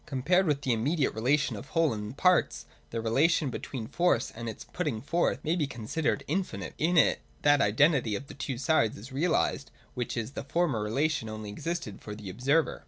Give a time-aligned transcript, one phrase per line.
[0.01, 4.49] (i) Compared with the immediate relation of whole and parts, the relation between force and
[4.49, 6.73] its putting forth may be considered infinite.
[6.79, 11.29] In it that identity of the two sides is realised, which in the former relation
[11.29, 12.79] only existed for the observer.